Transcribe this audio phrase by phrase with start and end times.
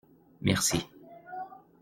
[0.41, 0.77] Merci.